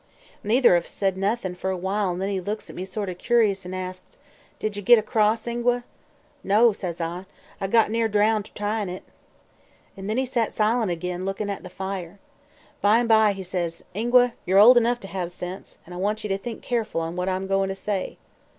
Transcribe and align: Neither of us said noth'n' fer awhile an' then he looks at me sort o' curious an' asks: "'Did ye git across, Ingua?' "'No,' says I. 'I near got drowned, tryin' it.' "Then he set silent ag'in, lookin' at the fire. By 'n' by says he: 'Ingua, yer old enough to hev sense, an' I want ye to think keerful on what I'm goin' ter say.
Neither 0.43 0.75
of 0.75 0.85
us 0.85 0.89
said 0.89 1.15
noth'n' 1.15 1.53
fer 1.55 1.69
awhile 1.69 2.09
an' 2.09 2.17
then 2.17 2.29
he 2.29 2.41
looks 2.41 2.71
at 2.71 2.75
me 2.75 2.85
sort 2.85 3.07
o' 3.07 3.13
curious 3.13 3.67
an' 3.67 3.75
asks: 3.75 4.17
"'Did 4.57 4.75
ye 4.75 4.81
git 4.81 4.97
across, 4.97 5.45
Ingua?' 5.45 5.83
"'No,' 6.43 6.73
says 6.73 6.99
I. 6.99 7.27
'I 7.61 7.67
near 7.89 8.07
got 8.07 8.11
drowned, 8.11 8.55
tryin' 8.55 8.89
it.' 8.89 9.03
"Then 9.95 10.17
he 10.17 10.25
set 10.25 10.53
silent 10.53 10.89
ag'in, 10.91 11.23
lookin' 11.23 11.51
at 11.51 11.61
the 11.61 11.69
fire. 11.69 12.17
By 12.81 12.97
'n' 12.97 13.05
by 13.05 13.39
says 13.43 13.83
he: 13.93 13.99
'Ingua, 13.99 14.33
yer 14.43 14.57
old 14.57 14.75
enough 14.75 14.99
to 15.01 15.07
hev 15.07 15.31
sense, 15.31 15.77
an' 15.85 15.93
I 15.93 15.97
want 15.97 16.23
ye 16.23 16.27
to 16.29 16.37
think 16.39 16.63
keerful 16.63 17.01
on 17.01 17.15
what 17.15 17.29
I'm 17.29 17.45
goin' 17.45 17.69
ter 17.69 17.75
say. 17.75 18.17